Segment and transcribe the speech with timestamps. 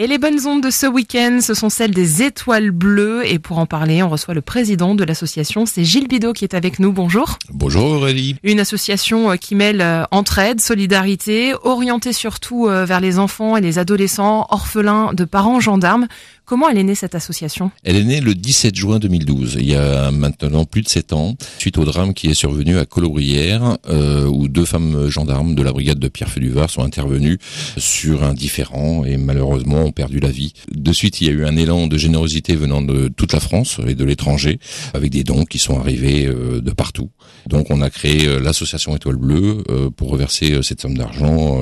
[0.00, 3.26] Et les bonnes ondes de ce week-end, ce sont celles des étoiles bleues.
[3.26, 6.54] Et pour en parler, on reçoit le président de l'association, c'est Gilles Bidot qui est
[6.54, 6.92] avec nous.
[6.92, 7.36] Bonjour.
[7.50, 8.36] Bonjour Aurélie.
[8.44, 13.60] Une association euh, qui mêle euh, entraide, solidarité, orientée surtout euh, vers les enfants et
[13.60, 16.06] les adolescents orphelins de parents gendarmes.
[16.48, 17.70] Comment elle est née cette association?
[17.84, 21.36] Elle est née le 17 juin 2012, il y a maintenant plus de 7 ans,
[21.58, 25.74] suite au drame qui est survenu à Colobrières, euh, où deux femmes gendarmes de la
[25.74, 27.36] brigade de Pierre Féduvar sont intervenues
[27.76, 30.52] sur un différent et malheureusement ont perdu la vie.
[30.70, 33.80] De suite, il y a eu un élan de générosité venant de toute la France
[33.86, 34.58] et de l'étranger,
[34.94, 37.10] avec des dons qui sont arrivés euh, de partout.
[37.46, 41.58] Donc on a créé euh, l'association Étoile Bleue euh, pour reverser cette somme d'argent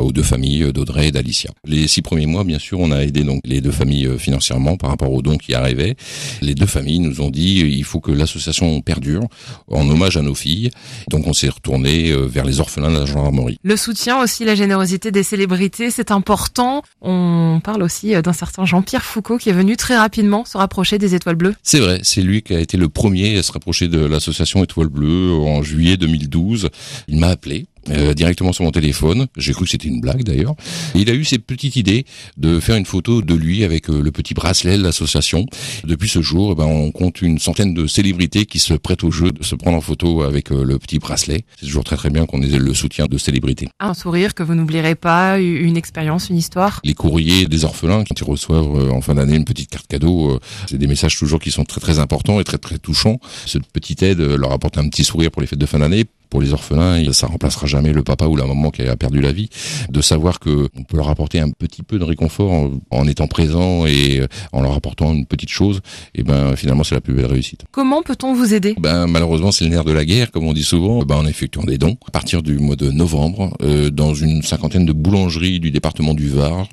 [0.00, 1.50] aux deux familles d'Audrey et d'Alicia.
[1.64, 4.90] Les six premiers mois, bien sûr, on a aidé donc les deux familles financièrement par
[4.90, 5.96] rapport aux dons qui arrivaient.
[6.42, 9.22] Les deux familles nous ont dit il faut que l'association perdure
[9.70, 10.70] en hommage à nos filles.
[11.08, 13.58] Donc on s'est retourné euh, vers les orphelins de la gendarmerie.
[13.62, 16.82] Le soutien aussi, la générosité des célébrités, c'est important.
[17.00, 20.98] On parle aussi euh, d'un certain Jean-Pierre Foucault qui est venu très rapidement se rapprocher
[20.98, 21.54] des Étoiles Bleues.
[21.62, 24.88] C'est vrai, c'est lui qui a été le premier à se rapprocher de l'association Étoile
[25.06, 26.68] En juillet 2012.
[27.08, 29.26] Il m'a appelé euh, directement sur mon téléphone.
[29.36, 30.54] J'ai cru que c'était une blague d'ailleurs.
[30.94, 32.04] Il a eu cette petite idée
[32.36, 35.46] de faire une photo de lui avec euh, le petit bracelet de l'association.
[35.84, 39.10] Depuis ce jour, eh ben, on compte une centaine de célébrités qui se prêtent au
[39.10, 41.44] jeu de se prendre en photo avec euh, le petit bracelet.
[41.58, 43.68] C'est toujours très très bien qu'on ait le soutien de célébrités.
[43.80, 46.80] Un sourire que vous n'oublierez pas, une expérience, une histoire.
[46.84, 50.86] Les courriers des orphelins ils reçoivent en fin d'année une petite carte cadeau, c'est des
[50.86, 53.18] messages toujours qui sont très très importants et très très touchants.
[53.46, 56.40] Cette petite aide leur apporte un petit sourire pour les fêtes de fin d'année pour
[56.40, 59.50] les orphelins, ça remplacera jamais le papa ou la maman qui a perdu la vie.
[59.88, 63.86] De savoir que on peut leur apporter un petit peu de réconfort en, étant présent
[63.86, 65.80] et en leur apportant une petite chose,
[66.14, 67.64] et ben finalement c'est la plus belle réussite.
[67.72, 68.74] Comment peut-on vous aider?
[68.78, 71.02] Ben malheureusement c'est le nerf de la guerre, comme on dit souvent.
[71.02, 74.86] Ben en effectuant des dons à partir du mois de novembre, euh, dans une cinquantaine
[74.86, 76.68] de boulangeries du département du Var,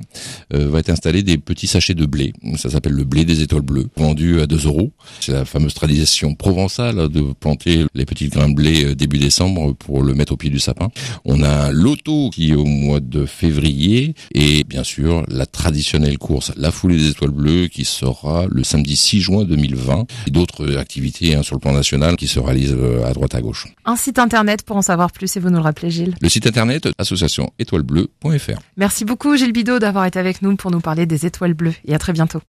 [0.53, 2.33] euh, va être installé des petits sachets de blé.
[2.55, 4.91] Ça s'appelle le blé des étoiles bleues, vendu à 2 euros.
[5.19, 9.73] C'est la fameuse tradition provençale de planter les petits grains de blé euh, début décembre
[9.73, 10.89] pour le mettre au pied du sapin.
[11.25, 16.17] On a un loto qui est au mois de février et bien sûr la traditionnelle
[16.17, 20.77] course La Foulée des Étoiles Bleues qui sera le samedi 6 juin 2020 et d'autres
[20.77, 23.67] activités hein, sur le plan national qui se réalisent euh, à droite à gauche.
[23.85, 26.15] Un site internet pour en savoir plus et vous nous le rappelez Gilles.
[26.21, 28.59] Le site internet association étoilebleues.fr.
[28.77, 31.99] Merci beaucoup Gilles Bidot d'avoir été nous pour nous parler des étoiles bleues et à
[31.99, 32.41] très bientôt.